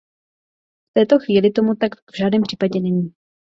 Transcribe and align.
V 0.89 0.93
této 0.93 1.19
chvíli 1.19 1.51
tomu 1.51 1.75
tak 1.75 1.91
v 2.11 2.17
žádném 2.17 2.41
případě 2.41 2.79
není. 2.79 3.13